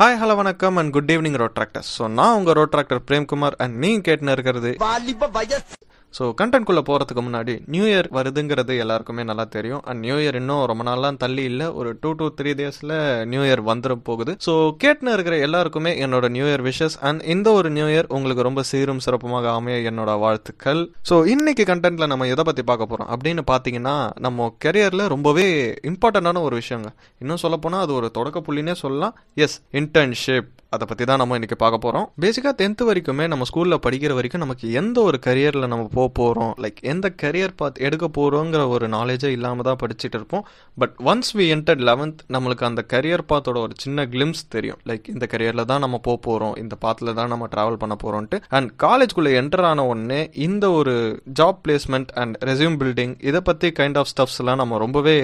Hi 0.00 0.16
hello 0.16 0.34
வணக்கம் 0.36 0.76
and 0.76 0.92
good 0.92 1.10
evening 1.10 1.34
road 1.36 1.54
tractor 1.54 1.84
so 1.88 2.04
நான் 2.10 2.36
உங்கள் 2.36 2.54
ரோட் 2.54 2.70
டிராக்டர் 2.70 3.00
பிரேம்குமார் 3.08 3.56
அண்ட் 3.56 3.74
நீங்கள் 3.76 4.04
கேட்டுன்னு 4.06 4.32
இருக்கிறது 4.32 4.70
ஸோ 6.18 6.24
கண்டென்ட்குள்ளே 6.40 6.82
போகிறதுக்கு 6.88 7.22
முன்னாடி 7.26 7.54
நியூ 7.74 7.84
இயர் 7.90 8.08
வருதுங்கிறது 8.16 8.74
எல்லாருக்குமே 8.84 9.22
நல்லா 9.30 9.44
தெரியும். 9.56 9.82
அண்ட் 9.88 10.00
நியூ 10.06 10.16
இயர் 10.22 10.38
இன்னும் 10.40 10.64
ரொம்ப 10.70 10.84
நாளாக 10.88 11.18
தள்ளி 11.24 11.44
இல்லை. 11.50 11.66
ஒரு 11.80 11.90
டூ 12.02 12.10
டூ 12.20 12.26
த்ரீ 12.38 12.52
டேஸில் 12.60 12.94
நியூ 13.32 13.42
இயர் 13.48 13.62
வந்துடும் 13.70 14.04
போகுது. 14.08 14.34
ஸோ 14.46 14.52
கேட்டுன்னு 14.84 15.14
இருக்கிற 15.16 15.38
எல்லாருக்குமே 15.46 15.92
என்னோட 16.06 16.28
நியூ 16.36 16.46
இயர் 16.50 16.64
விஷஸ் 16.68 16.96
அண்ட் 17.08 17.22
இந்த 17.34 17.48
ஒரு 17.58 17.70
நியூ 17.76 17.88
இயர் 17.94 18.10
உங்களுக்கு 18.18 18.46
ரொம்ப 18.48 18.64
சீரும் 18.70 19.02
சிறப்புமாக 19.06 19.48
அமைய 19.58 19.78
என்னோட 19.92 20.18
வாழ்த்துக்கள். 20.24 20.82
ஸோ 21.10 21.16
இன்னைக்கு 21.34 21.66
கண்டென்ட்ல 21.72 22.08
நம்ம 22.12 22.28
எதை 22.34 22.44
பற்றி 22.50 22.64
பார்க்க 22.70 22.90
போகிறோம் 22.92 23.10
அப்படின்னு 23.16 23.44
பார்த்தீங்கன்னா 23.52 23.96
நம்ம 24.26 24.48
கெரியரில் 24.66 25.06
ரொம்பவே 25.14 25.48
இம்பார்ட்டண்ட்டான 25.92 26.42
ஒரு 26.48 26.56
விஷயங்க. 26.62 26.90
இன்னும் 27.24 27.42
சொல்லப்போனால் 27.44 27.84
அது 27.86 27.94
ஒரு 28.00 28.10
தொடக்க 28.18 28.40
புள்ளினே 28.48 28.76
சொல்லலாம். 28.84 29.16
எஸ் 29.44 29.58
இன்டர்ன்ஷிப் 29.80 30.50
அதை 30.74 30.84
பற்றி 30.88 31.04
தான் 31.10 31.20
நம்ம 31.20 31.36
இன்றைக்கி 31.38 31.56
பார்க்க 31.60 31.84
போகிறோம் 31.84 32.04
பேசிக்காக 32.22 32.52
டென்த்து 32.58 32.82
வரைக்குமே 32.88 33.24
நம்ம 33.30 33.46
ஸ்கூலில் 33.48 33.76
படிக்கிற 33.86 34.12
வரைக்கும் 34.16 34.42
நமக்கு 34.44 34.66
எந்த 34.80 34.98
ஒரு 35.08 35.18
கரியரில் 35.24 35.66
நம்ம 35.72 35.84
போக 35.96 36.08
போகிறோம் 36.18 36.52
லைக் 36.64 36.78
எந்த 36.92 37.06
கரியர் 37.22 37.54
பார்த்து 37.60 37.84
எடுக்க 37.86 38.06
போகிறோங்கிற 38.18 38.60
ஒரு 38.74 38.86
நாலேஜே 38.94 39.30
இல்லாமல் 39.36 39.66
தான் 39.68 39.80
படிச்சுட்டு 39.82 40.16
இருப்போம். 40.18 40.44
But 40.82 40.94
once 41.12 41.32
we 41.38 41.46
enter 41.54 41.80
eleventh 41.88 42.20
நம்மளுக்கு 42.34 42.66
அந்த 42.68 42.84
கரியர் 42.92 43.24
பாத்தோட 43.32 43.58
ஒரு 43.66 43.74
சின்ன 43.84 44.04
கிளிம்ஸ் 44.12 44.44
தெரியும். 44.56 44.78
லைக் 44.90 45.08
இந்த 45.14 45.28
கரியரில் 45.32 45.68
தான் 45.72 45.82
நம்ம 45.86 46.00
போக 46.06 46.18
போகிறோம் 46.28 46.54
இந்த 46.62 46.78
பாத்தில் 46.84 47.12
தான் 47.20 47.32
நம்ம 47.34 47.48
ட்ராவல் 47.54 47.80
பண்ண 47.82 47.96
போகிறோன்ட்டு 48.04 48.40
அண்ட் 48.58 48.70
காலேஜ்குள்ளே 48.84 49.32
என்டர் 49.40 49.64
ஆன 49.70 49.86
உடனே 49.90 50.20
இந்த 50.46 50.70
ஒரு 50.78 50.94
job 51.40 51.60
placement 51.66 52.14
and 52.22 52.38
resume 52.50 52.78
building 52.84 53.16
இதை 53.30 53.42
பற்றி 53.50 53.70
கைண்ட் 53.80 54.00
ஆஃப் 54.02 54.10
ஸ்டப்ஸ்லாம் 54.12 54.62
நம்ம 54.62 54.80
ரொம்பவே 54.84 55.16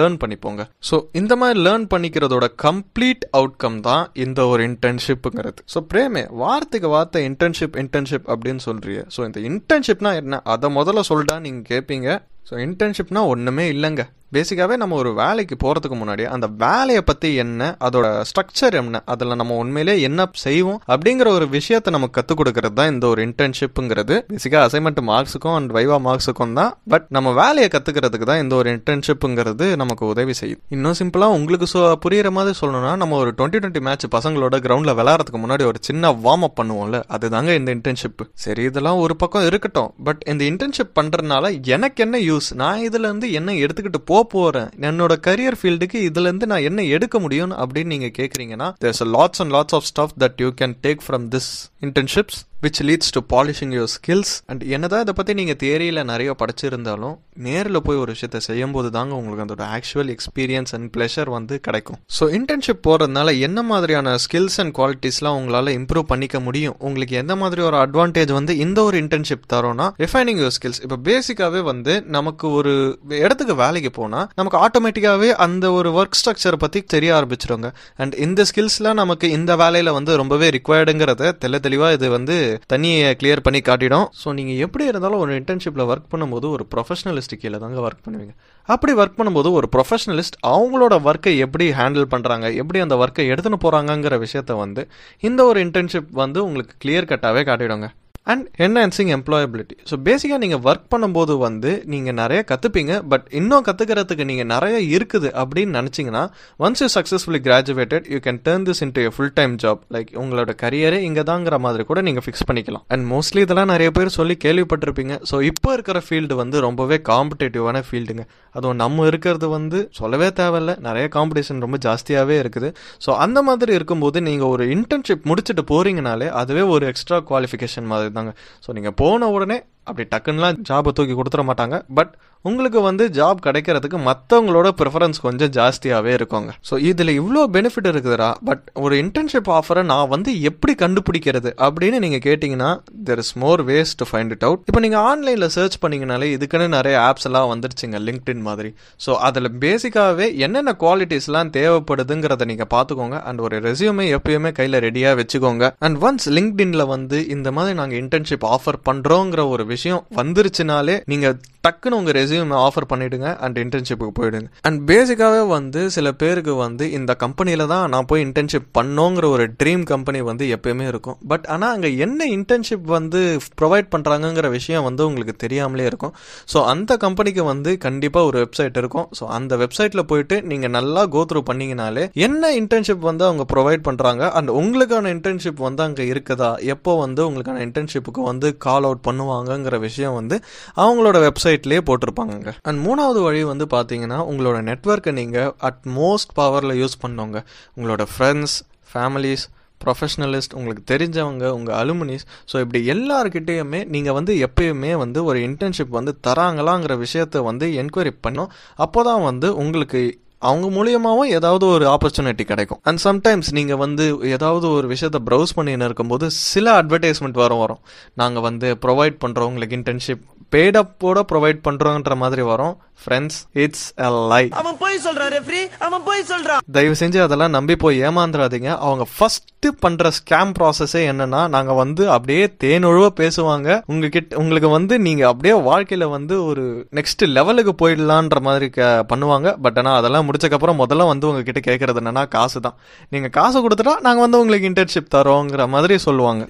லேர்ன் 0.00 0.18
பண்ணிப்போங்க. 0.24 0.62
ஸோ 0.90 0.94
இந்த 1.22 1.32
மாதிரி 1.42 1.60
லேர்ன் 1.68 1.86
பண்ணிக்கிறதோட 1.94 2.48
கம்ப்ளீட் 2.66 3.24
அவுட்கம் 3.40 3.80
தான் 3.90 4.04
இந்த 4.26 4.40
ஒரு 4.54 4.62
இன்டர்ன்ஷிப்புங்கிறது 4.94 5.62
ஸோ 5.74 5.84
பிரேமே 5.94 6.32
வார்த்தைக்கு 6.32 6.88
வார்த்தை 6.88 7.28
இன்டர்ன்ஷிப் 7.28 7.76
இன்டர்ன்ஷிப் 7.82 8.26
அப்படின்னு 8.26 8.58
சொல்றிய. 8.66 9.04
ஸோ 9.16 9.24
இந்த 9.24 9.40
இன்டர்ன்ஷிப்னா 9.40 10.14
என்ன? 10.14 10.40
அதை 10.42 10.76
முதல்ல 10.76 11.00
சொல்லிட்டா 11.08 11.40
நீங்கள் 11.40 11.68
கேட்பீங்க 11.72 12.32
ஸோ 12.50 12.54
இன்டர்ன்ஷிப்னால் 12.66 13.30
ஒன்றுமே 13.34 13.66
இல்லைங்க. 13.74 14.04
பேசிக்காகவே 14.34 14.76
நம்ம 14.80 14.94
ஒரு 15.00 15.10
வேலைக்கு 15.20 15.54
போகிறதுக்கு 15.62 15.96
முன்னாடி 15.98 16.24
அந்த 16.34 16.46
வேலையை 16.62 17.02
பற்றி 17.08 17.28
என்ன 17.42 17.66
அதோட 17.86 18.06
ஸ்ட்ரக்சர் 18.28 18.74
என்ன 18.80 19.00
அதில் 19.12 19.36
நம்ம 19.40 19.56
உண்மையிலே 19.62 19.94
என்ன 20.08 20.24
செய்வோம் 20.44 20.80
அப்படிங்கிற 20.92 21.28
ஒரு 21.38 21.46
விஷயத்தை 21.48 21.90
நமக்கு 21.96 22.16
கற்றுக் 22.18 22.38
கொடுக்கறது 22.40 22.76
தான் 22.80 22.90
இந்த 22.92 23.06
ஒரு 23.12 23.20
இன்டர்ன்ஷிப்புங்கிறது 23.26 24.14
பேசிக்காக 24.30 24.62
அசைன்மெண்ட் 24.68 25.00
மார்க்ஸுக்கும் 25.10 25.54
அண்ட் 25.58 25.74
வைவா 25.76 25.98
மார்க்ஸுக்கும் 26.08 26.56
தான். 26.58 26.72
பட் 26.94 27.06
நம்ம 27.16 27.34
வேலையை 27.40 27.68
கற்றுக்கிறதுக்கு 27.74 28.28
தான் 28.30 28.42
இந்த 28.44 28.56
ஒரு 28.60 28.70
இன்டர்ன்ஷிப்புங்கிறது 28.76 29.68
நமக்கு 29.82 30.04
உதவி 30.14 30.36
செய்யும். 30.40 30.60
இன்னும் 30.76 30.98
சிம்பிளாக 31.00 31.36
உங்களுக்கு 31.38 31.68
சொ 31.74 31.82
புரியிற 32.06 32.32
மாதிரி 32.38 32.56
சொல்லணும்னா 32.62 32.92
நம்ம 33.04 33.20
ஒரு 33.22 33.32
டுவெண்ட்டி 33.38 33.62
டுவெண்ட்டி 33.62 33.84
மேட்ச் 33.90 34.08
பசங்களோட 34.16 34.60
கிரவுண்டில் 34.66 34.96
விளையாடுறதுக்கு 35.02 35.42
முன்னாடி 35.44 35.66
ஒரு 35.70 35.80
சின்ன 35.90 36.12
வார்ம் 36.26 36.48
அப் 36.48 36.58
பண்ணுவோம்ல 36.62 37.00
அதுதாங்க 37.18 37.56
இந்த 37.60 37.70
இன்டர்ன்ஷிப் 37.78 38.26
சரி 38.46 38.64
இதெல்லாம் 38.72 39.00
ஒரு 39.06 39.16
பக்கம் 39.24 39.48
இருக்கட்டும். 39.52 39.90
பட் 40.08 40.22
இந்த 40.34 40.44
இன்டர்ன்ஷிப் 40.52 40.94
பண்ணுறதுனால 41.00 41.54
எனக்கு 41.76 42.00
என்ன 42.08 42.16
யூஸ் 42.18 42.33
நான் 42.54 42.78
இதுல 42.78 43.06
இருந்து 43.08 43.32
என்ன 43.32 43.52
எடுத்துக்கிட்டு 43.52 44.00
போக 44.04 44.24
போறேன்? 44.24 44.68
என்னோட 44.80 45.12
கரியர் 45.26 45.58
ஃபீல்டுக்கு 45.62 45.98
இதுல 46.08 46.20
இருந்து 46.20 46.46
நான் 46.46 46.62
என்ன 46.62 46.82
எடுக்க 46.84 47.18
முடியும் 47.18 47.52
அப்படின்னு 47.52 47.84
நீங்க 47.84 48.06
கேட்குறீங்கன்னா 48.06 48.74
there's 48.84 49.04
lots 49.06 49.38
and 49.38 49.52
lots 49.52 49.74
of 49.74 49.88
stuff 49.94 50.14
that 50.18 50.34
you 50.36 50.48
can 50.60 50.74
take 50.82 50.98
from 51.08 51.26
this 51.28 51.50
internships 51.80 52.40
which 52.64 52.82
leads 52.88 53.12
to 53.16 53.20
polishing 53.34 53.72
your 53.76 53.92
skills 53.94 54.34
and 54.50 54.62
என்னதான் 54.74 55.02
இதை 55.04 55.14
பற்றி 55.16 55.34
நீங்கள் 55.40 55.58
தியரியில 55.62 56.04
நிறைய 56.10 56.34
படிச்சிருந்தாலும் 56.40 57.16
நேரில் 57.46 57.82
போய் 57.86 57.98
ஒரு 58.02 58.10
விஷயத்த 58.14 58.38
செய்யும் 58.46 58.74
போது 58.74 58.90
தாங்க 58.90 59.12
உங்களுக்கு 59.14 59.44
அதோட 59.44 59.64
ஆக்சுவல் 59.76 60.10
எக்ஸ்பீரியன்ஸ் 60.14 60.72
அண்ட் 60.76 60.88
ப்ளஷர் 60.96 61.30
வந்து 61.36 61.60
கிடைக்கும். 61.60 61.98
ஸோ 62.18 62.24
இன்டர்ன்ஷிப் 62.38 62.82
போகிறதுனால 62.86 63.38
என்ன 63.46 63.62
மாதிரியான 63.62 64.14
ஸ்கில்ஸ் 64.24 64.58
அண்ட் 64.62 64.74
குவாலிட்டிஸ்லாம் 64.78 65.38
உங்களால் 65.40 65.70
இம்ப்ரூவ் 65.78 66.06
பண்ணிக்க 66.12 66.40
முடியும்? 66.40 66.76
உங்களுக்கு 66.78 67.16
எந்த 67.16 67.36
மாதிரி 67.36 67.62
ஒரு 67.62 67.76
அட்வான்டேஜ் 67.76 68.32
வந்து 68.32 68.56
இந்த 68.56 68.82
ஒரு 68.82 68.98
இன்டர்ன்ஷிப் 69.02 69.48
தரோம்னா 69.54 69.88
ரிஃபைனிங் 70.04 70.40
யுவர் 70.42 70.54
ஸ்கில்ஸ் 70.58 70.80
இப்போ 70.82 70.98
பேசிக்காகவே 71.10 71.62
வந்து 71.62 71.94
நமக்கு 72.18 72.50
ஒரு 72.50 72.74
இடத்துக்கு 73.08 73.56
வேலைக்கு 73.64 73.90
போனால் 73.90 74.28
நமக்கு 74.34 74.60
ஆட்டோமேட்டிக்காகவே 74.64 75.30
அந்த 75.46 75.72
ஒரு 75.72 75.90
ஒர்க் 76.00 76.18
ஸ்ட்ரக்சரை 76.20 76.60
பற்றி 76.66 76.82
தெரிய 76.94 77.12
ஆரம்பிச்சிருங்க. 77.18 77.70
அண்ட் 77.96 78.14
இந்த 78.26 78.44
ஸ்கில்ஸ்லாம் 78.52 79.00
நமக்கு 79.02 79.30
இந்த 79.30 79.56
வேலையில் 79.56 79.96
வந்து 79.98 80.14
ரொம்பவே 80.16 80.48
ரிக்வயர்டுங்கிறத 80.58 81.32
தெல்ல 81.44 81.62
தெளிவாக 81.68 81.98
இது 81.98 82.10
வந்து 82.18 82.38
தண்ணியை 82.72 83.10
கிளியர் 83.20 83.44
பண்ணி 83.46 83.60
காட்டிடும். 83.68 84.06
ஸோ 84.22 84.34
நீங்கள் 84.38 84.60
எப்படி 84.66 84.86
இருந்தாலும் 84.90 85.22
ஒரு 85.24 85.32
இன்டர்ன்ஷிப்பில் 85.40 85.86
ஒர்க் 85.92 86.10
பண்ணும்போது 86.14 86.48
ஒரு 86.56 86.66
ப்ரொஃபஷனலிஸ்ட் 86.74 87.36
கீழே 87.42 87.60
தாங்க 87.64 87.80
ஒர்க் 87.86 88.04
பண்ணுவீங்க. 88.06 88.34
அப்படி 88.68 88.92
ஒர்க் 89.00 89.18
பண்ணும்போது 89.18 89.50
ஒரு 89.58 89.68
ப்ரொஃபஷனலிஸ்ட் 89.74 90.38
அவங்களோட 90.52 90.94
ஒர்க்கை 91.08 91.34
எப்படி 91.46 91.66
ஹேண்டில் 91.80 92.08
பண்ணுறாங்க 92.14 92.46
எப்படி 92.62 92.80
அந்த 92.86 92.96
ஒர்க்கை 93.02 93.26
எடுத்துன்னு 93.32 93.64
போகிறாங்கங்கிற 93.66 94.16
விஷயத்த 94.26 94.56
வந்து 94.64 94.84
இந்த 95.28 95.40
ஒரு 95.50 95.60
இன்டர்ன்ஷிப் 95.66 96.10
வந்து 96.22 96.40
உங்களுக்கு 96.48 96.74
கிளியர் 96.84 97.10
கட்டாகவே 97.12 97.44
காட்டிடுங்க. 97.50 97.88
அண்ட் 98.32 98.44
என்ஹான்சிங் 98.64 99.10
எம்ப்ளாயபிலிட்டி 99.16 99.74
ஸோ 99.88 99.94
பேசிக்காக 100.04 100.38
நீங்கள் 100.42 100.62
ஒர்க் 100.68 100.86
பண்ணும்போது 100.92 101.34
வந்து 101.46 101.70
நீங்கள் 101.92 102.16
நிறைய 102.20 102.40
கற்றுப்பீங்க 102.50 102.92
பட் 103.12 103.26
இன்னும் 103.40 103.64
கற்றுக்கிறதுக்கு 103.66 104.24
நீங்கள் 104.30 104.48
நிறைய 104.52 104.76
இருக்குது 104.96 105.28
அப்படின்னு 105.40 105.76
நினச்சிங்கன்னா 105.78 106.22
once 106.60 106.82
you 106.84 106.88
successfully 106.94 107.40
graduated 107.48 108.06
you 108.14 108.20
can 108.26 108.40
turn 108.46 108.64
this 108.68 108.80
into 108.86 109.02
full 109.16 109.34
time 109.40 109.56
job 109.64 109.82
like 109.96 110.12
உங்களோட 110.22 110.54
கரியரே 110.62 111.00
இங்கே 111.08 111.24
தாங்கிற 111.30 111.58
மாதிரி 111.66 111.84
கூட 111.90 112.00
நீங்கள் 112.08 112.24
ஃபிக்ஸ் 112.26 112.46
பண்ணிக்கலாம். 112.50 112.84
அண்ட் 112.94 113.06
மோஸ்ட்லி 113.12 113.42
இதெல்லாம் 113.46 113.70
நிறைய 113.74 113.90
பேர் 113.98 114.12
சொல்லி 114.18 114.36
கேள்விப்பட்டிருப்பீங்க. 114.46 115.16
ஸோ 115.32 115.42
இப்போ 115.50 115.68
இருக்கிற 115.76 116.00
ஃபீல்டு 116.06 116.40
வந்து 116.42 116.56
ரொம்பவே 116.68 116.98
காம்படேட்டிவான 117.10 117.82
ஃபீல்டுங்க 117.88 118.24
அதுவும் 118.54 118.80
நம்ம 118.84 119.06
இருக்கிறது 119.10 119.46
வந்து 119.56 119.78
சொல்லவே 120.00 120.30
தேவையில்ல. 120.40 120.72
நிறைய 120.88 121.06
காம்படிஷன் 121.18 121.62
ரொம்ப 121.66 121.76
ஜாஸ்தியாகவே 121.86 122.38
இருக்குது. 122.42 122.68
ஸோ 123.04 123.10
அந்த 123.26 123.38
மாதிரி 123.50 123.72
இருக்கும்போது 123.78 124.18
நீங்கள் 124.30 124.52
ஒரு 124.54 124.66
இன்டர்ன்ஷிப் 124.78 125.28
முடிச்சுட்டு 125.32 125.64
போகிறீங்கனாலே 125.74 126.28
அதுவே 126.42 126.64
ஒரு 126.74 126.86
எக்ஸ்ட்ரா 126.92 127.20
குவாலிஃபிகேஷன் 127.30 127.88
மாதிரி 127.92 128.12
இருந்தாங்க 128.14 128.34
ஸோ 128.66 128.72
நீங்கள் 128.72 128.94
போன 128.94 129.30
உடனே 129.30 129.58
அப்படி 129.88 130.06
டக்குன்னுலாம் 130.14 130.60
ஜாபை 130.70 130.92
தூக்கி 130.98 131.16
கொடுத்துட 131.16 131.44
மாட்டாங்க. 131.50 131.78
பட் 131.98 132.14
உங்களுக்கு 132.48 132.80
வந்து 132.86 133.04
ஜாப் 133.18 133.38
கிடைக்கிறதுக்கு 133.44 133.98
மற்றவங்களோட 134.06 134.68
ப்ரிஃபரன்ஸ் 134.78 135.18
கொஞ்சம் 135.26 135.52
ஜாஸ்தியாகவே 135.56 136.10
இருக்குங்க. 136.16 136.50
ஸோ 136.68 136.74
இதில் 136.88 137.12
இவ்வளோ 137.20 137.42
பெனிஃபிட் 137.54 137.88
இருக்குதுடா. 137.90 138.28
பட் 138.48 138.64
ஒரு 138.84 138.94
இன்டர்ன்ஷிப் 139.02 139.48
ஆஃபரை 139.58 139.82
நான் 139.90 140.10
வந்து 140.14 140.30
எப்படி 140.50 140.72
கண்டுபிடிக்கிறது 140.82 141.50
அப்படின்னு 141.66 141.98
நீங்கள் 142.04 142.22
கேட்டிங்கன்னா 142.26 142.70
there 143.06 143.22
is 143.22 143.32
more 143.44 143.62
ways 143.70 143.92
to 144.00 144.06
find 144.10 144.34
it 144.36 144.44
out 144.48 144.64
இப்போ 144.70 144.82
நீங்கள் 144.86 145.04
ஆன்லைனில் 145.12 145.48
சர்ச் 145.56 145.78
பண்ணிங்கனாலே 145.84 146.28
இதுக்குன்னு 146.34 146.66
நிறைய 146.76 146.98
ஆப்ஸ் 147.06 147.26
எல்லாம் 147.30 147.48
வந்துருச்சுங்க 147.52 148.00
லிங்க்டின் 148.08 148.44
மாதிரி. 148.48 148.72
ஸோ 149.06 149.14
அதில் 149.28 149.50
பேசிக்காகவே 149.64 150.28
என்னென்ன 150.46 150.74
குவாலிட்டிஸ்லாம் 150.84 151.52
தேவைப்படுதுங்கிறத 151.58 152.48
நீங்கள் 152.52 152.70
பார்த்துக்கோங்க. 152.76 153.18
அண்ட் 153.30 153.42
ஒரு 153.46 153.62
ரெசியூமே 153.68 154.06
எப்பயுமே 154.18 154.52
கையில் 154.60 154.80
ரெடியாக 154.88 155.20
வச்சுக்கோங்க. 155.22 155.72
அண்ட் 155.86 155.98
ஒன்ஸ் 156.08 156.28
லிங்க்டின்ல 156.38 156.86
வந்து 156.94 157.20
இந்த 157.36 157.48
மாதிரி 157.58 157.78
நாங்கள் 157.82 158.00
இன்டர்ன்ஷிப் 158.04 158.46
ஆஃபர் 158.54 158.80
பண்ணுறோங்கிற 158.90 159.48
ஒரு 159.54 159.66
விஷயம் 159.74 160.04
வந்துருச்சுனாலே 160.20 160.96
நீங்கள் 161.12 161.36
டக்குன்னு 161.66 161.98
உங்கள் 161.98 162.14
ரெசியூம் 162.18 162.50
ஆஃபர் 162.64 162.86
பண்ணிடுங்க 162.90 163.28
அண்ட் 163.44 163.58
இன்டர்ன்ஷிப்புக்கு 163.60 164.14
போயிடுங்க. 164.16 164.48
அண்ட் 164.68 164.80
பேசிக்காகவே 164.90 165.42
வந்து 165.54 165.80
சில 165.94 166.08
பேருக்கு 166.22 166.54
வந்து 166.64 166.84
இந்த 166.98 167.12
கம்பெனியில் 167.22 167.64
தான் 167.72 167.84
நான் 167.92 168.08
போய் 168.10 168.22
இன்டர்ன்ஷிப் 168.24 168.66
பண்ணோங்கிற 168.78 169.28
ஒரு 169.36 169.44
ட்ரீம் 169.60 169.84
கம்பெனி 169.92 170.20
வந்து 170.30 170.46
எப்பயுமே 170.56 170.86
இருக்கும். 170.92 171.16
பட் 171.30 171.46
ஆனால் 171.54 171.72
அங்கே 171.76 171.90
என்ன 172.06 172.26
இன்டர்ன்ஷிப் 172.36 172.84
வந்து 172.96 173.20
ப்ரொவைட் 173.60 173.88
பண்ணுறாங்கங்கிற 173.94 174.50
விஷயம் 174.56 174.84
வந்து 174.88 175.02
உங்களுக்கு 175.08 175.34
தெரியாமலே 175.44 175.86
இருக்கும். 175.90 176.12
ஸோ 176.54 176.60
அந்த 176.72 176.98
கம்பெனிக்கு 177.06 177.44
வந்து 177.52 177.72
கண்டிப்பாக 177.86 178.30
ஒரு 178.30 178.38
வெப்சைட் 178.44 178.76
இருக்கும். 178.82 179.08
ஸோ 179.20 179.26
அந்த 179.38 179.58
வெப்சைட்டில் 179.62 180.06
போயிட்டு 180.12 180.38
நீங்கள் 180.52 180.74
நல்லா 180.76 181.04
கோ 181.16 181.22
த்ரூ 181.32 181.42
பண்ணீங்கனாலே 181.50 182.04
என்ன 182.28 182.52
இன்டர்ன்ஷிப் 182.60 183.08
வந்து 183.10 183.26
அவங்க 183.30 183.46
ப்ரொவைட் 183.54 183.86
பண்ணுறாங்க 183.88 184.22
அண்ட் 184.40 184.52
உங்களுக்கான 184.60 185.14
இன்டர்ன்ஷிப் 185.16 185.64
வந்து 185.68 185.84
அங்கே 185.88 186.06
இருக்குதா? 186.12 186.52
எப்போ 186.76 186.92
வந்து 187.04 187.22
உங்களுக்கான 187.30 187.64
இன்டர்ன்ஷிப்புக்கு 187.68 188.22
வந்து 188.30 188.50
கால் 188.68 188.88
அவுட் 188.90 189.04
பண்ணுவாங்க 189.10 189.50
பண்ணுவாங்கங்கிற 189.64 189.78
விஷயம் 189.88 190.16
வந்து 190.20 190.36
அவங்களோட 190.84 191.16
வெப்சைட்லேயே 191.26 191.82
போட்டிருப்பாங்க 191.88 192.52
அண்ட் 192.68 192.80
மூணாவது 192.86 193.20
வழி 193.26 193.42
வந்து 193.52 193.66
பார்த்தீங்கன்னா 193.74 194.18
உங்களோட 194.30 194.58
நெட்ஒர்க்கை 194.70 195.12
நீங்கள் 195.20 195.52
அட் 195.68 195.84
மோஸ்ட் 195.98 196.32
பவரில் 196.40 196.78
யூஸ் 196.82 197.02
பண்ணுங்க. 197.04 197.38
உங்களோட 197.76 198.04
ஃப்ரெண்ட்ஸ் 198.14 198.56
ஃபேமிலிஸ் 198.92 199.44
ப்ரொஃபஷனலிஸ்ட் 199.80 200.54
உங்களுக்கு 200.58 200.82
தெரிஞ்சவங்க 200.92 201.46
உங்கள் 201.56 201.76
அலுமினிஸ் 201.80 202.24
ஸோ 202.50 202.56
இப்படி 202.64 202.80
எல்லாருக்கிட்டேயுமே 202.94 203.80
நீங்கள் 203.94 204.16
வந்து 204.18 204.32
எப்பயுமே 204.46 204.92
வந்து 205.04 205.18
ஒரு 205.24 205.38
இன்டர்ன்ஷிப் 205.48 205.96
வந்து 205.98 206.12
தராங்களாங்கிற 206.26 206.94
விஷயத்த 207.04 207.42
வந்து 207.48 207.66
என்கொயரி 207.82 208.12
பண்ணோம். 208.26 208.52
அப்போ 208.84 209.02
தான் 209.02 209.24
வந்து 209.30 209.48
உங்களுக்கு 209.62 210.02
அவங்க 210.38 210.66
மூலியமாகவும் 210.68 211.30
ஏதாவது 211.30 211.66
ஒரு 211.66 211.86
ஆப்பர்ச்சுனிட்டி 211.86 212.42
கிடைக்கும். 212.42 212.80
அண்ட் 212.82 213.00
சம்டைம்ஸ் 213.04 213.50
நீங்கள் 213.50 213.76
வந்து 213.76 214.18
ஏதாவது 214.22 214.70
ஒரு 214.70 214.88
விஷயத்த 214.88 215.18
ப்ரௌஸ் 215.30 215.54
பண்ணின்னு 215.56 215.84
இருக்கும்போது 215.84 216.30
சில 216.30 216.82
அட்வர்டைஸ்மெண்ட் 216.82 217.40
வரும் 217.42 217.58
வரும். 217.58 217.78
நாங்கள் 218.14 218.42
வந்து 218.42 218.78
ப்ரொவைட் 218.86 219.16
பண்ணுறோம் 219.26 219.50
உங்களுக்கு 219.52 219.76
இன்டர்ன்ஷிப் 219.76 220.24
பெய்ட் 220.54 220.78
அப்போட 220.80 221.20
ப்ரொவைட் 221.32 221.60
பண்றோன்ற 221.64 222.16
மாதிரி 222.16 222.42
வரும். 222.42 222.74
ஃப்ரெண்ட்ஸ் 223.00 223.38
இட்ஸ் 223.54 223.94
அ 224.00 224.28
லை 224.28 224.48
அவன் 224.50 224.76
போய் 224.78 224.98
சொல்றான் 225.04 225.32
ரெஃப்ரி 225.32 225.62
அவன் 225.78 226.02
போய் 226.04 226.22
சொல்றான். 226.28 226.60
தயவு 226.72 226.94
செஞ்சு 226.98 227.22
அதெல்லாம் 227.22 227.50
நம்பி 227.50 227.76
போய் 227.76 228.02
ஏமாந்துடாதீங்க 228.02 228.76
அவங்க 228.78 229.06
ஃபர்ஸ்ட் 229.16 229.50
பண்ற 229.80 230.10
ஸ்கேம் 230.10 230.52
ப்ராசஸே 230.58 231.02
என்னன்னா 231.04 231.48
நாங்க 231.48 231.72
வந்து 231.72 232.10
அப்படியே 232.10 232.56
தேனொழுவ 232.64 233.06
பேசுவாங்க. 233.20 233.82
உங்ககிட்ட 233.86 234.36
உங்களுக்கு 234.36 234.68
வந்து 234.68 234.98
நீங்க 234.98 235.28
அப்படியே 235.28 235.54
வாழ்க்கையில 235.60 236.10
வந்து 236.10 236.44
ஒரு 236.44 236.64
நெக்ஸ்ட் 236.92 237.26
லெவலுக்கு 237.28 237.74
போயிடலான்ற 237.74 238.40
மாதிரி 238.40 238.70
க- 238.70 239.06
பண்ணுவாங்க. 239.08 239.56
பட் 239.62 239.78
ஆனா 239.78 239.94
அதெல்லாம் 239.94 240.28
முடிச்சக்கப்புறம் 240.28 240.80
முதல்ல 240.80 241.06
வந்து 241.06 241.28
உங்ககிட்ட 241.28 241.60
கேட்கறது 241.66 242.02
என்னன்னா 242.02 242.28
காசு 242.28 242.60
தான் 242.60 242.76
நீங்க 243.08 243.28
காசு 243.30 243.58
கொடுத்துட்டா 243.60 244.00
நாங்க 244.00 244.20
வந்து 244.20 244.40
உங்களுக்கு 244.40 244.68
இன்டர்ன்ஷிப் 244.68 245.14
தரோங்கிற 245.14 245.68
மாதிரி 245.68 245.98
சொல்லுவாங்க. 245.98 246.44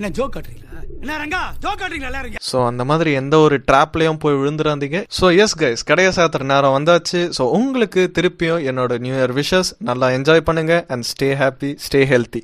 ஸோ 2.49 2.59
அந்த 2.67 2.83
மாதிரி 2.85 3.11
எந்த 3.13 3.39
ஒரு 3.39 3.57
ட்ராப்லயும் 3.69 4.19
போய் 4.19 4.35
விழுந்துடாதீங்க 4.35 5.01
ஸோ 5.19 5.27
எஸ் 5.37 5.57
கைஸ் 5.59 5.85
கடைய 5.89 6.09
சாத்துற 6.17 6.43
நேரம் 6.45 6.75
வந்தாச்சு. 6.77 7.21
ஸோ 7.37 7.45
உங்களுக்கு 7.51 8.03
திருப்பியும் 8.17 8.65
என்னோட 8.69 8.99
நியூ 8.99 9.15
இயர் 9.15 9.35
விஷஸ் 9.35 9.71
நல்லா 9.83 10.09
என்ஜாய் 10.11 10.45
பண்ணுங்க 10.45 10.75
and 10.89 11.07
stay 11.11 11.31
happy 11.35 11.71
stay 11.87 12.03
healthy 12.07 12.43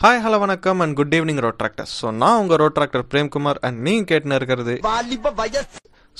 hi 0.00 0.20
hello 0.20 0.38
வணக்கம் 0.38 0.80
and 0.80 0.96
good 0.96 1.14
evening 1.14 1.42
road 1.42 1.58
tractor 1.58 1.90
so 1.92 2.06
நான் 2.16 2.38
உங்க 2.38 2.56
ரோட் 2.56 2.76
டிராக்டர் 2.76 3.04
பிரேம்குமார் 3.10 3.60
அண்ட் 3.60 3.78
நீங்க 3.80 4.06
கேட்டுன்னு 4.10 4.38
இருக்கிறது 4.40 4.74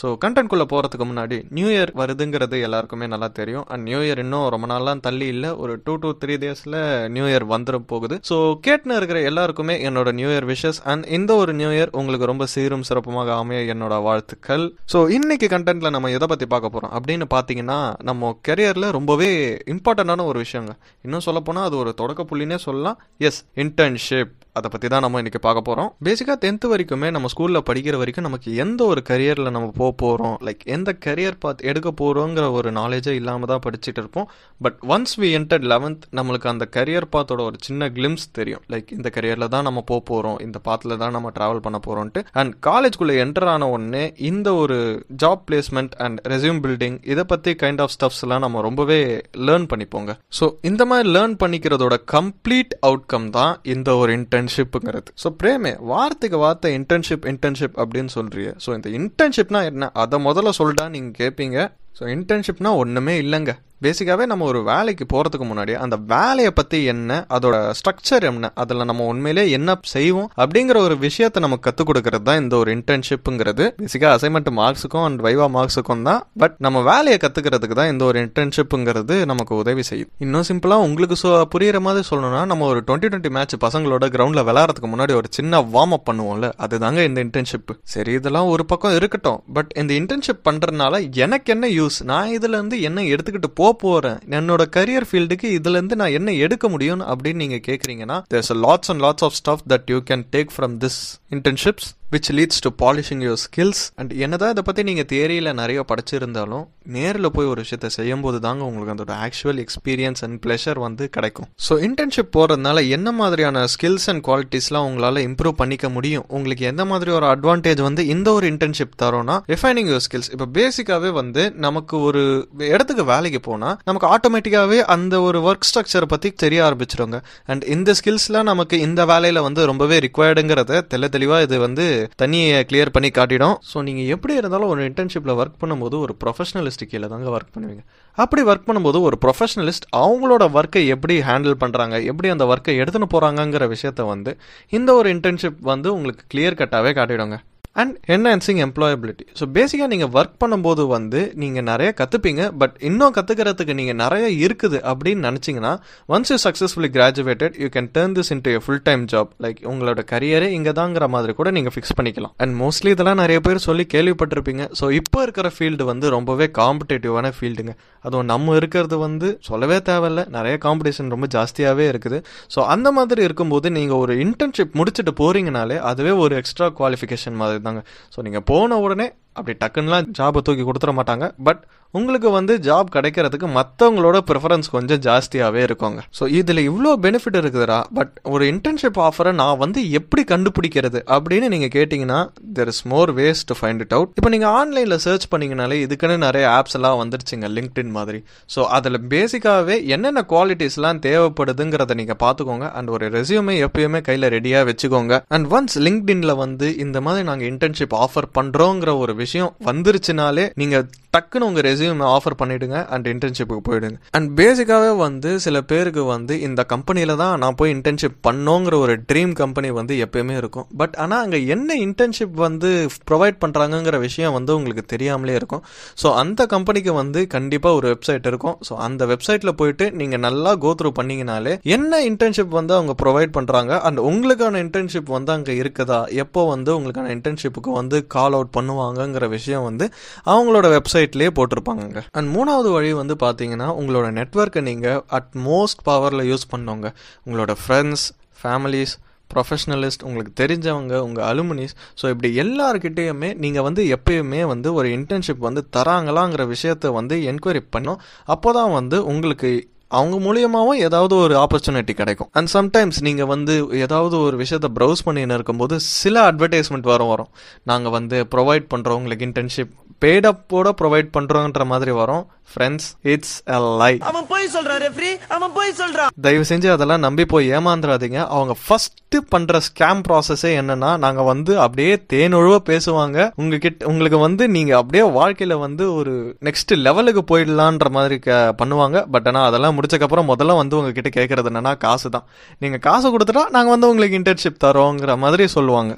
ஸோ 0.01 0.07
கண்டென்ட்குள்ளே 0.23 0.67
போகிறதுக்கு 0.73 1.07
முன்னாடி 1.11 1.37
நியூ 1.57 1.69
இயர் 1.75 1.91
வருதுங்கிறது 2.01 2.57
எல்லாருக்குமே 2.67 3.07
நல்லா 3.13 3.29
தெரியும். 3.39 3.67
அண்ட் 3.73 3.85
நியூ 3.89 4.01
இயர் 4.07 4.21
இன்னும் 4.25 4.47
ரொம்ப 4.55 4.67
நாள்லாம் 4.73 5.03
தள்ளி 5.07 5.27
இல்லை. 5.35 5.51
ஒரு 5.63 5.75
டூ 5.87 5.95
டூ 6.03 6.11
த்ரீ 6.23 6.37
டேஸில் 6.45 6.79
நியூ 7.17 7.27
இயர் 7.31 7.47
வந்துட 7.55 7.79
போகுது. 7.93 8.17
ஸோ 8.31 8.37
கேட்டுன்னு 8.67 8.99
இருக்கிற 9.01 9.21
எல்லாருக்குமே 9.31 9.77
என்னோட 9.89 10.13
நியூ 10.21 10.31
இயர் 10.35 10.49
விஷஸ் 10.53 10.81
அண்ட் 10.93 11.07
இந்த 11.19 11.33
ஒரு 11.43 11.55
நியூ 11.61 11.71
இயர் 11.77 11.95
உங்களுக்கு 12.01 12.31
ரொம்ப 12.33 12.47
சீரும் 12.55 12.87
சிறப்புமாக 12.91 13.33
அமைய 13.43 13.61
என்னோட 13.75 13.97
வாழ்த்துக்கள். 14.09 14.67
ஸோ 14.95 15.01
இன்னைக்கு 15.19 15.49
கண்டென்ட்ல 15.57 15.91
நம்ம 15.97 16.11
எதை 16.19 16.29
பற்றி 16.33 16.49
பார்க்க 16.55 16.75
போகிறோம் 16.77 16.95
அப்படின்னு 16.99 17.29
பார்த்தீங்கன்னா 17.37 17.81
நம்ம 18.11 18.33
கெரியரில் 18.49 18.95
ரொம்பவே 18.99 19.31
இம்பார்ட்டண்டான 19.75 20.27
ஒரு 20.31 20.41
விஷயங்க. 20.47 20.75
இன்னும் 21.07 21.27
சொல்லப்போனால் 21.29 21.69
அது 21.71 21.79
ஒரு 21.83 21.93
தொடக்க 22.03 22.23
புள்ளினே 22.33 22.59
சொல்லலாம். 22.69 22.99
எஸ் 23.29 23.43
இன்டர்ன்ஷிப் 23.65 24.33
அதை 24.59 24.69
பற்றி 24.73 24.89
தான் 24.93 25.03
நம்ம 25.05 25.21
இன்னைக்கு 25.21 25.41
பார்க்க 25.45 25.69
போகிறோம் 25.69 25.89
பேசிக்காக 26.07 26.37
டென்த்து 26.43 26.67
வரைக்குமே 26.73 27.09
நம்ம 27.15 27.29
ஸ்கூலில் 27.33 27.65
படிக்கிற 27.69 27.95
வரைக்கும் 28.01 28.27
நமக்கு 28.27 28.49
எந்த 28.65 28.81
ஒரு 28.91 29.01
கரியரில் 29.09 29.55
நம்ம 29.57 29.71
போக 29.85 29.95
போகிறோம் 30.05 30.37
லைக் 30.49 30.63
எந்த 30.77 30.91
கரியர் 31.07 31.41
பாத் 31.47 31.65
எடுக்க 31.71 31.89
போகிறோங்கிற 32.03 32.45
ஒரு 32.59 32.71
நாலேஜே 32.81 33.15
இல்லாமல் 33.21 33.51
தான் 33.53 33.65
படிச்சுட்டு 33.67 34.01
இருப்போம். 34.03 34.29
But 34.65 34.79
once 34.95 35.17
we 35.23 35.29
enter 35.39 35.65
eleventh 35.73 36.05
நம்மளுக்கு 36.19 36.49
அந்த 36.53 36.65
கரியர் 36.77 37.07
பாத்தோட 37.15 37.41
ஒரு 37.49 37.59
சின்ன 37.67 37.89
கிளிம்ஸ் 37.97 38.27
தெரியும். 38.39 38.63
லைக் 38.73 38.91
இந்த 38.99 39.09
கரியரில் 39.17 39.51
தான் 39.55 39.67
நம்ம 39.69 39.81
போக 39.91 40.01
போகிறோம் 40.11 40.39
இந்த 40.47 40.59
பாத்தில் 40.69 40.99
தான் 41.03 41.15
நம்ம 41.17 41.31
ட்ராவல் 41.37 41.63
பண்ண 41.67 41.79
போகிறோன்ட்டு 41.87 42.21
அண்ட் 42.41 42.53
காலேஜ்குள்ளே 42.69 43.17
என்டர் 43.25 43.49
ஆன 43.55 43.69
உடனே 43.75 44.05
இந்த 44.31 44.49
ஒரு 44.63 44.79
job 45.23 45.43
placement 45.49 45.95
and 46.07 46.21
resume 46.33 46.61
building 46.67 46.99
இதை 47.13 47.25
பற்றி 47.33 47.53
கைண்ட் 47.63 47.83
ஆஃப் 47.85 47.93
ஸ்டப்ஸ் 47.97 48.23
எல்லாம் 48.27 48.45
நம்ம 48.47 48.63
ரொம்பவே 48.69 49.01
லேர்ன் 49.49 49.69
பண்ணிப்போங்க. 49.73 50.15
ஸோ 50.39 50.49
இந்த 50.71 50.83
மாதிரி 50.93 51.09
லேர்ன் 51.17 51.37
பண்ணிக்கிறதோட 51.43 51.99
கம்ப்ளீட் 52.15 52.75
அவுட்கம் 52.89 53.29
தான் 53.39 53.55
இந்த 53.75 53.97
ஒரு 54.03 54.13
இன்டர்ன்ஷிப்புங்கிறது 54.21 55.13
ஸோ 55.25 55.31
பிரேமே 55.43 55.75
வார்த்தைக்கு 55.93 56.41
வார்த்தை 56.45 56.73
இன்டர்ன்ஷிப் 56.81 57.27
இன்டர்ன்ஷிப் 57.33 57.77
அப்படின்னு 57.83 58.13
சொல்றிய. 58.19 58.49
ஸோ 58.65 58.71
இந்த 58.79 58.89
இன்டர்ன்ஷிப்னா 59.01 59.63
என்ன 59.75 59.87
அதை 59.95 60.19
முதல்ல 60.25 60.51
சொல்லிட்டா 60.59 60.85
நீங்கள் 60.89 61.19
கேட்பீங்க 61.21 61.59
ஸோ 61.99 62.05
இன்டர்ன்ஷிப்னால் 62.17 62.81
ஒன்றுமே 62.83 63.17
இல்லைங்க. 63.25 63.53
பேசிக்காகவே 63.85 64.25
நம்ம 64.31 64.45
ஒரு 64.51 64.61
வேலைக்கு 64.69 65.05
போகிறதுக்கு 65.13 65.47
முன்னாடி 65.49 65.73
அந்த 65.85 65.97
வேலையை 66.13 66.51
பற்றி 66.59 66.79
என்ன 66.93 67.17
அதோட 67.37 67.57
ஸ்ட்ரக்சர் 67.79 68.25
என்ன 68.29 68.51
அதில் 68.63 68.87
நம்ம 68.91 69.07
உண்மையிலே 69.13 69.43
என்ன 69.57 69.75
செய்வோம் 69.93 70.29
அப்படிங்கிற 70.43 70.77
ஒரு 70.87 70.95
விஷயத்தை 71.05 71.39
நம்ம 71.45 71.57
கற்றுக் 71.67 71.89
கொடுக்கறது 71.89 72.25
தான் 72.29 72.41
இந்த 72.43 72.55
ஒரு 72.61 72.71
இன்டர்ன்ஷிப்புங்கிறது 72.77 73.65
பேசிக்காக 73.81 74.13
அசைன்மெண்ட் 74.19 74.51
மார்க்ஸுக்கும் 74.61 75.05
அண்ட் 75.09 75.21
வைவா 75.27 75.49
மார்க்ஸுக்கும் 75.57 76.05
தான். 76.09 76.21
பட் 76.43 76.55
நம்ம 76.67 76.83
வேலையை 76.91 77.19
கற்றுக்கிறதுக்கு 77.25 77.79
தான் 77.81 77.91
இந்த 77.93 78.05
ஒரு 78.11 78.21
இன்டர்ன்ஷிப்புங்கிறது 78.27 79.19
நமக்கு 79.33 79.55
உதவி 79.63 79.85
செய்யும். 79.91 80.11
இன்னும் 80.27 80.47
சிம்பிளாக 80.51 80.87
உங்களுக்கு 80.89 81.19
சொ 81.25 81.33
புரியுற 81.57 81.81
மாதிரி 81.89 82.07
சொல்லணும்னா 82.11 82.43
நம்ம 82.53 82.69
ஒரு 82.73 82.83
டுவெண்ட்டி 82.87 83.11
டுவெண்ட்டி 83.13 83.33
மேட்ச் 83.39 83.57
பசங்களோட 83.67 84.11
கிரவுண்டில் 84.17 84.47
விளையாடுறதுக்கு 84.51 84.93
முன்னாடி 84.95 85.15
ஒரு 85.21 85.31
சின்ன 85.39 85.63
வார்ம் 85.77 85.97
அப் 85.99 86.07
பண்ணுவோம்ல 86.11 86.51
அதுதாங்க 86.67 87.07
இந்த 87.11 87.21
இன்டர்ன்ஷிப் 87.27 87.77
சரி 87.97 88.15
இதெல்லாம் 88.21 88.51
ஒரு 88.55 88.67
பக்கம் 88.73 88.97
இருக்கட்டும். 89.01 89.39
பட் 89.59 89.73
இந்த 89.83 89.95
இன்டர்ன்ஷிப் 90.01 90.45
பண்ணுறதுனால 90.51 90.95
எனக்கு 91.27 91.51
என்ன 91.57 91.67
யூஸ் 91.79 91.84
நான் 92.05 92.29
இதுல 92.29 92.57
இருந்து 92.59 92.81
என்ன 92.81 93.01
எடுத்துக்கிட்டு 93.03 93.51
போக 93.55 93.73
போறேன்? 93.73 94.19
என்னோட 94.31 94.63
கரியர் 94.77 95.07
ஃபீல்டுக்கு 95.13 95.49
இதுல 95.59 95.71
இருந்து 95.71 95.97
நான் 95.97 96.11
என்ன 96.11 96.33
எடுக்க 96.33 96.69
முடியும் 96.69 97.01
அப்படின்னு 97.01 97.35
நீங்க 97.35 97.57
கேட்குறீங்கன்னா 97.57 98.23
there's 98.35 98.53
lots 98.55 98.87
and 98.87 99.01
lots 99.01 99.25
of 99.25 99.37
stuff 99.45 99.65
that 99.69 99.87
you 99.87 99.97
can 100.11 100.25
take 100.33 100.49
from 100.57 100.77
this 100.79 101.01
internships 101.31 101.89
which 102.13 102.29
leads 102.37 102.61
to 102.65 102.71
polishing 102.83 103.23
your 103.27 103.41
skills 103.45 103.83
and 103.95 104.13
என்னதான் 104.13 104.53
இதை 104.55 104.63
பற்றி 104.67 104.83
நீங்கள் 104.83 105.07
தியரியில 105.13 105.53
நிறைய 105.53 105.85
படிச்சிருந்தாலும் 105.91 106.65
நேரில் 106.83 107.31
போய் 107.31 107.47
ஒரு 107.47 107.63
விஷயத்த 107.63 107.87
செய்யும் 107.87 108.21
போது 108.21 108.41
தாங்க 108.41 108.65
உங்களுக்கு 108.65 108.95
அதோட 108.95 109.13
ஆக்சுவல் 109.27 109.61
எக்ஸ்பீரியன்ஸ் 109.63 110.23
அண்ட் 110.25 110.37
ப்ளஷர் 110.45 110.79
வந்து 110.79 111.09
கிடைக்கும். 111.11 111.49
ஸோ 111.67 111.73
இன்டர்ன்ஷிப் 111.87 112.31
போகிறதுனால 112.37 112.89
என்ன 112.89 113.13
மாதிரியான 113.13 113.65
ஸ்கில்ஸ் 113.75 114.07
அண்ட் 114.07 114.23
குவாலிட்டிஸ்லாம் 114.29 114.87
உங்களால் 114.89 115.21
இம்ப்ரூவ் 115.29 115.57
பண்ணிக்க 115.61 115.89
முடியும்? 115.89 116.25
உங்களுக்கு 116.29 116.65
எந்த 116.65 116.85
மாதிரி 116.85 117.11
ஒரு 117.11 117.27
அட்வான்டேஜ் 117.27 117.83
வந்து 117.83 118.07
இந்த 118.07 118.33
ஒரு 118.33 118.49
இன்டர்ன்ஷிப் 118.53 118.95
தரோம்னா 119.03 119.37
ரிஃபைனிங் 119.55 119.91
யுவர் 119.93 120.05
ஸ்கில்ஸ் 120.07 120.31
இப்போ 120.31 120.49
பேசிக்காகவே 120.59 121.13
வந்து 121.13 121.53
நமக்கு 121.67 122.01
ஒரு 122.01 122.49
இடத்துக்கு 122.57 123.05
வேலைக்கு 123.05 123.41
போனால் 123.41 123.77
நமக்கு 123.85 124.09
ஆட்டோமேட்டிக்காகவே 124.15 124.81
அந்த 124.97 125.21
ஒரு 125.21 125.41
ஒர்க் 125.51 125.69
ஸ்ட்ரக்சரை 125.71 126.09
பற்றி 126.15 126.31
தெரிய 126.45 126.63
ஆரம்பிச்சிருங்க. 126.69 127.21
அண்ட் 127.47 127.65
இந்த 127.77 127.95
ஸ்கில்ஸ்லாம் 128.01 128.51
நமக்கு 128.53 128.79
இந்த 128.89 129.07
வேலையில் 129.13 129.45
வந்து 129.49 129.67
ரொம்பவே 129.73 129.99
ரிக்வயர்டுங்கிறத 130.09 130.83
தெல்ல 130.93 131.09
தெளிவாக 131.09 131.43
இது 131.49 131.59
வந்து 131.59 131.89
தண்ணியை 132.23 132.59
கிளியர் 132.71 132.93
பண்ணி 132.97 133.11
காட்டிடும். 133.19 133.57
ஸோ 133.71 133.83
நீங்கள் 133.89 134.11
எப்படி 134.15 134.35
இருந்தாலும் 134.41 134.71
ஒரு 134.75 134.83
இன்டர்ன்ஷிப்பில் 134.91 135.35
ஒர்க் 135.41 135.59
பண்ணும்போது 135.63 135.99
ஒரு 136.05 136.15
ப்ரொஃபஷனலிஸ்ட் 136.25 136.85
கீழே 136.93 137.09
தாங்க 137.15 137.31
ஒர்க் 137.37 137.55
பண்ணுவீங்க. 137.57 137.83
அப்படி 138.19 138.43
ஒர்க் 138.51 138.69
பண்ணும்போது 138.69 139.01
ஒரு 139.09 139.19
ப்ரொஃபஷனலிஸ்ட் 139.25 139.89
அவங்களோட 140.03 140.47
ஒர்க்கை 140.59 140.85
எப்படி 140.97 141.17
ஹேண்டில் 141.31 141.57
பண்ணுறாங்க 141.65 141.97
எப்படி 142.13 142.29
அந்த 142.35 142.47
ஒர்க்கை 142.53 142.77
எடுத்துன்னு 142.83 143.13
போகிறாங்கங்கிற 143.15 143.67
விஷயத்த 143.75 144.07
வந்து 144.13 144.33
இந்த 144.79 144.91
ஒரு 145.01 145.09
இன்டர்ன்ஷிப் 145.17 145.61
வந்து 145.73 145.91
உங்களுக்கு 145.97 146.25
கிளியர் 146.35 146.61
கட்டாகவே 146.61 146.93
காட்டிடுங்க. 147.01 147.39
அண்ட் 147.77 147.95
என்ஹான்சிங் 148.15 148.61
எம்ப்ளாயபிலிட்டி 148.67 149.25
ஸோ 149.39 149.45
பேசிக்காக 149.55 149.89
நீங்கள் 149.93 150.13
ஒர்க் 150.19 150.37
பண்ணும்போது 150.43 150.83
வந்து 150.95 151.21
நீங்கள் 151.43 151.67
நிறைய 151.71 151.89
கற்றுப்பீங்க 152.01 152.43
பட் 152.61 152.75
இன்னும் 152.89 153.15
கற்றுக்கிறதுக்கு 153.17 153.75
நீங்கள் 153.81 153.99
நிறைய 154.03 154.27
இருக்குது 154.47 154.79
அப்படின்னு 154.91 155.27
நினச்சிங்கன்னா 155.29 155.73
once 156.15 156.33
you 156.33 156.39
successfully 156.45 156.91
graduated 156.97 157.57
you 157.63 157.69
can 157.77 157.91
turn 157.97 158.15
this 158.19 158.31
into 158.35 158.53
full 158.65 158.83
time 158.89 159.03
job 159.13 159.31
like 159.45 159.61
உங்களோட 159.73 160.03
கரியரே 160.13 160.51
இங்கே 160.59 160.75
தாங்கிற 160.81 161.09
மாதிரி 161.15 161.35
கூட 161.41 161.51
நீங்கள் 161.57 161.75
ஃபிக்ஸ் 161.77 161.97
பண்ணிக்கலாம். 161.99 162.35
அண்ட் 162.45 162.55
மோஸ்ட்லி 162.63 162.93
இதெல்லாம் 162.95 163.21
நிறைய 163.23 163.41
பேர் 163.47 163.61
சொல்லி 163.69 163.87
கேள்விப்பட்டிருப்பீங்க. 163.95 164.63
ஸோ 164.81 164.85
இப்போ 165.01 165.19
இருக்கிற 165.27 165.51
ஃபீல்டு 165.57 165.85
வந்து 165.91 166.07
ரொம்பவே 166.17 166.49
காம்படேட்டிவான 166.61 167.33
ஃபீல்டுங்க 167.39 167.75
அதுவும் 168.05 168.31
நம்ம 168.33 168.57
இருக்கிறது 168.61 168.97
வந்து 169.07 169.29
சொல்லவே 169.49 169.81
தேவையில்ல. 169.91 170.23
நிறைய 170.37 170.55
காம்படிஷன் 170.67 171.13
ரொம்ப 171.15 171.27
ஜாஸ்தியாகவே 171.37 171.87
இருக்குது. 171.93 172.19
ஸோ 172.55 172.61
அந்த 172.75 172.89
மாதிரி 172.99 173.21
இருக்கும்போது 173.29 173.67
நீங்கள் 173.79 174.01
ஒரு 174.05 174.15
இன்டர்ன்ஷிப் 174.25 174.75
முடிச்சுட்டு 174.81 175.15
போகிறீங்கனாலே 175.23 175.79
அதுவே 175.93 176.15
ஒரு 176.25 176.35
எக்ஸ்ட்ரா 176.43 176.69
குவாலிஃபிகேஷன் 176.81 177.39
மாதிரி 177.43 177.63
தாங்க 177.65 177.83
ஸோ 178.17 178.23
நீங்கள் 178.23 178.47
போன 178.47 178.79
உடனே 178.79 179.07
அப்படி 179.39 179.57
டக்குன்னுலாம் 179.63 180.11
ஜாபை 180.19 180.43
தூக்கி 180.49 180.67
கொடுத்துட 180.69 180.95
மாட்டாங்க. 180.99 181.29
பட் 181.49 181.63
உங்களுக்கு 181.99 182.29
வந்து 182.37 182.53
ஜாப் 182.67 182.89
கிடைக்கிறதுக்கு 182.95 183.49
மற்றவங்களோட 183.57 184.17
ப்ரிஃபரன்ஸ் 184.29 184.69
கொஞ்சம் 184.77 185.01
ஜாஸ்தியாகவே 185.05 185.61
இருக்குங்க. 185.67 186.01
ஸோ 186.19 186.25
இதில் 186.39 186.61
இவ்வளோ 186.69 186.93
பெனிஃபிட் 187.05 187.39
இருக்குதுடா. 187.41 187.77
பட் 187.99 188.15
ஒரு 188.33 188.45
இன்டர்ன்ஷிப் 188.53 188.99
ஆஃபரை 189.05 189.33
நான் 189.41 189.61
வந்து 189.63 189.81
எப்படி 189.99 190.23
கண்டுபிடிக்கிறது 190.33 191.01
அப்படின்னு 191.17 191.49
நீங்கள் 191.55 191.73
கேட்டிங்கன்னா 191.77 192.19
there 192.57 192.71
is 192.73 192.83
more 192.93 193.13
ways 193.19 193.43
to 193.51 193.57
find 193.59 193.83
it 193.85 193.95
out 193.99 194.11
இப்போ 194.21 194.31
நீங்கள் 194.35 194.55
ஆன்லைனில் 194.61 194.99
சர்ச் 195.07 195.27
பண்ணிங்கனாலே 195.35 195.79
இதுக்குன்னு 195.85 196.17
நிறைய 196.27 196.47
ஆப்ஸ் 196.57 196.77
எல்லாம் 196.79 196.99
வந்துருச்சுங்க 197.03 197.51
லிங்க்டின் 197.59 197.95
மாதிரி. 197.99 198.21
ஸோ 198.55 198.63
அதில் 198.79 199.01
பேசிக்காகவே 199.15 199.77
என்னென்ன 199.97 200.25
குவாலிட்டிஸ்லாம் 200.35 201.01
தேவைப்படுதுங்கிறத 201.07 201.99
நீங்கள் 202.01 202.21
பார்த்துக்கோங்க. 202.25 202.69
அண்ட் 202.79 202.93
ஒரு 202.97 203.13
ரெசியூமே 203.19 203.57
எப்பயுமே 203.69 204.03
கையில் 204.11 204.31
ரெடியாக 204.37 204.69
வச்சுக்கோங்க. 204.71 205.21
அண்ட் 205.37 205.49
ஒன்ஸ் 205.59 205.79
லிங்க்டின்ல 205.87 206.35
வந்து 206.45 206.67
இந்த 206.87 206.99
மாதிரி 207.07 207.29
நாங்கள் 207.31 207.51
இன்டர்ன்ஷிப் 207.53 207.97
ஆஃபர் 208.05 208.31
பண்ணுறோங்கிற 208.41 208.99
ஒரு 209.05 209.15
விஷயம் 209.25 209.55
வந்துருச்சுனாலே 209.71 210.47
நீங்கள் 210.63 210.87
டக்குன்னு 211.15 211.47
உங்கள் 211.49 211.65
ரெசியூம் 211.67 212.01
ஆஃபர் 212.13 212.37
பண்ணிடுங்க 212.39 212.77
அண்ட் 212.95 213.05
இன்டர்ன்ஷிப்புக்கு 213.11 213.63
போயிடுங்க. 213.67 213.97
அண்ட் 214.17 214.29
பேசிக்காகவே 214.39 214.93
வந்து 215.03 215.31
சில 215.45 215.57
பேருக்கு 215.71 216.03
வந்து 216.13 216.35
இந்த 216.47 216.61
கம்பெனியில் 216.73 217.13
தான் 217.21 217.35
நான் 217.43 217.57
போய் 217.61 217.73
இன்டர்ன்ஷிப் 217.75 218.17
பண்ணோங்கிற 218.27 218.75
ஒரு 218.85 218.95
ட்ரீம் 219.11 219.33
கம்பெனி 219.43 219.69
வந்து 219.79 219.97
எப்பயுமே 220.05 220.35
இருக்கும். 220.41 220.67
பட் 220.81 220.95
ஆனால் 221.03 221.23
அங்கே 221.25 221.39
என்ன 221.55 221.77
இன்டர்ன்ஷிப் 221.85 222.35
வந்து 222.47 222.71
ப்ரொவைட் 223.11 223.39
பண்ணுறாங்கங்கிற 223.45 223.99
விஷயம் 224.07 224.35
வந்து 224.39 224.53
உங்களுக்கு 224.59 224.85
தெரியாமலே 224.95 225.37
இருக்கும். 225.41 225.63
ஸோ 226.03 226.11
அந்த 226.23 226.47
கம்பெனிக்கு 226.55 226.95
வந்து 227.01 227.23
கண்டிப்பாக 227.37 227.79
ஒரு 227.81 227.87
வெப்சைட் 227.93 228.27
இருக்கும். 228.33 228.57
ஸோ 228.69 228.75
அந்த 228.87 229.09
வெப்சைட்டில் 229.13 229.57
போயிட்டு 229.61 229.87
நீங்கள் 230.01 230.23
நல்லா 230.27 230.55
கோ 230.65 230.73
த்ரூ 230.81 230.93
பண்ணீங்கனாலே 230.99 231.55
என்ன 231.77 232.03
இன்டர்ன்ஷிப் 232.11 232.59
வந்து 232.61 232.77
அவங்க 232.79 232.97
ப்ரொவைட் 233.05 233.35
பண்ணுறாங்க 233.39 233.73
அண்ட் 233.89 234.03
உங்களுக்கான 234.11 234.65
இன்டர்ன்ஷிப் 234.67 235.15
வந்து 235.19 235.35
அங்கே 235.37 235.57
இருக்குதா? 235.63 236.01
எப்போ 236.25 236.43
வந்து 236.55 236.73
உங்களுக்கான 236.79 237.15
இன்டர்ன்ஷிப்புக்கு 237.19 237.73
வந்து 237.81 237.97
கால் 238.17 238.37
அவுட் 238.39 238.55
பண்ணுவாங்க 238.59 239.01
பண்ணுவாங்கங்கிற 239.15 239.29
விஷயம் 239.39 239.65
வந்து 239.69 239.87
அவங்களோட 240.33 240.67
வெப்சைட்லேயே 240.77 241.31
போட்டிருப்பாங்க 241.39 242.03
அண்ட் 242.19 242.29
மூணாவது 242.37 242.69
வழி 242.77 242.91
வந்து 243.03 243.15
பார்த்தீங்கன்னா 243.25 243.69
உங்களோட 243.81 244.07
நெட்ஒர்க்கை 244.21 244.63
நீங்கள் 244.71 245.01
அட் 245.19 245.35
மோஸ்ட் 245.49 245.83
பவரில் 245.89 246.29
யூஸ் 246.33 246.51
பண்ணுங்க. 246.53 246.89
உங்களோட 247.27 247.53
ஃப்ரெண்ட்ஸ் 247.63 248.07
ஃபேமிலிஸ் 248.41 248.95
ப்ரொஃபஷனலிஸ்ட் 249.31 250.05
உங்களுக்கு 250.07 250.33
தெரிஞ்சவங்க 250.41 250.95
உங்கள் 251.07 251.27
அலுமினிஸ் 251.31 251.75
ஸோ 252.01 252.05
இப்படி 252.13 252.29
எல்லாருக்கிட்டேயுமே 252.43 253.31
நீங்கள் 253.45 253.67
வந்து 253.69 253.83
எப்பயுமே 253.97 254.41
வந்து 254.53 254.69
ஒரு 254.79 254.89
இன்டர்ன்ஷிப் 254.97 255.47
வந்து 255.49 255.63
தராங்களாங்கிற 255.77 256.43
விஷயத்த 256.55 256.93
வந்து 256.99 257.17
என்கொயரி 257.31 257.63
பண்ணோம். 257.77 258.03
அப்போ 258.35 258.51
தான் 258.59 258.75
வந்து 258.79 258.99
உங்களுக்கு 259.13 259.51
அவங்க 259.89 260.17
மூலியமாகவும் 260.27 260.79
ஏதாவது 260.79 261.17
ஒரு 261.17 261.35
ஆப்பர்ச்சுனிட்டி 261.37 261.91
கிடைக்கும். 261.91 262.29
அண்ட் 262.33 262.49
சம்டைம்ஸ் 262.53 263.01
நீங்கள் 263.01 263.27
வந்து 263.27 263.69
ஏதாவது 263.73 264.19
ஒரு 264.19 264.39
விஷயத்த 264.39 264.69
ப்ரௌஸ் 264.81 265.05
பண்ணின்னு 265.07 265.35
இருக்கும்போது 265.35 265.81
சில 265.81 266.33
அட்வர்டைஸ்மெண்ட் 266.33 266.91
வரும் 266.93 267.09
வரும். 267.09 267.29
நாங்கள் 267.63 267.93
வந்து 267.93 268.27
ப்ரொவைட் 268.35 268.67
பண்ணுறோம் 268.75 268.99
உங்களுக்கு 269.01 269.27
இன்டர்ன்ஷிப் 269.27 269.73
பேடப்போட 270.05 270.69
ப்ரொவைட் 270.81 271.15
பண்ணுறோன்ற 271.15 271.65
மாதிரி 271.67 271.91
வரும். 271.95 272.25
ஃப்ரெண்ட்ஸ் 272.49 272.89
இட்ஸ் 273.05 273.37
அ 273.49 273.59
லை 273.79 273.93
அவன் 274.03 274.27
போய் 274.27 274.49
சொல்றான் 274.55 274.81
ரெஃப்ரி 274.83 275.11
அவன் 275.29 275.53
போய் 275.53 275.71
சொல்றான் 275.73 276.11
தயவு 276.21 276.45
செஞ்சு 276.49 276.69
அதெல்லாம் 276.71 277.01
நம்பி 277.01 277.25
போய் 277.27 277.51
ஏமாந்துடாதீங்க 277.53 278.19
அவங்க 278.29 278.55
ஃபர்ஸ்ட் 278.61 278.93
பண்ற 279.29 279.61
ஸ்கேம் 279.67 280.03
ப்ராசஸே 280.09 280.51
என்னன்னா 280.59 280.97
நாங்க 280.97 281.23
வந்து 281.23 281.61
அப்படியே 281.61 281.93
தேனொழுவ 282.13 282.57
பேசுவாங்க. 282.67 283.19
உங்ககிட்ட 283.35 283.87
உங்களுக்கு 283.87 284.19
வந்து 284.19 284.49
நீங்க 284.49 284.77
அப்படியே 284.77 285.05
வாழ்க்கையில 285.17 285.59
வந்து 285.59 285.95
ஒரு 285.95 286.13
நெக்ஸ்ட் 286.43 286.75
லெவலுக்கு 286.79 287.25
போயிடலான்ற 287.25 287.91
மாதிரி 287.91 288.19
க- 288.19 288.33
பண்ணுவாங்க. 288.59 289.07
பட் 289.11 289.27
ஆனா 289.27 289.45
அதெல்லாம் 289.45 289.77
முடிச்சக்கப்புறம் 289.79 290.29
முதல்ல 290.29 290.57
வந்து 290.57 290.77
உங்ககிட்ட 290.77 291.13
கேட்கறது 291.19 291.51
என்னன்னா 291.51 291.77
காசு 291.79 292.11
தான் 292.11 292.27
நீங்க 292.59 292.79
காசு 292.81 293.07
கொடுத்துட்டா 293.11 293.45
நாங்க 293.51 293.71
வந்து 293.71 293.89
உங்களுக்கு 293.89 294.19
இன்டர்ன்ஷிப் 294.19 294.63
தரோங்கிற 294.65 295.17
மாதிரி 295.19 295.47
சொல்லுவாங்க. 295.49 295.93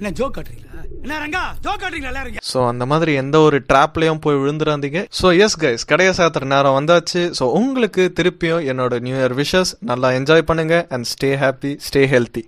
ஸோ 2.53 2.69
அந்த 2.69 2.87
மாதிரி 2.87 3.15
எந்த 3.15 3.39
ஒரு 3.39 3.63
ட்ராப்லையும் 3.73 4.21
போய் 4.21 4.37
விழுந்துடாதீங்க 4.37 5.07
ஸோ 5.23 5.39
எஸ் 5.39 5.61
கைஸ் 5.61 5.87
கடையை 5.87 6.13
சாத்துற 6.17 6.45
நேரம் 6.45 6.77
வந்தாச்சு. 6.79 7.33
ஸோ 7.39 7.43
உங்களுக்கு 7.43 8.13
திருப்பியும் 8.21 8.67
என்னோட 8.73 9.01
நியூ 9.01 9.17
இயர் 9.17 9.35
விஷஸ் 9.35 9.75
நல்லா 9.81 10.11
என்ஜாய் 10.11 10.43
பண்ணுங்க 10.43 10.87
and 10.89 11.05
stay 11.05 11.31
happy 11.37 11.77
stay 11.89 12.07
healthy 12.07 12.43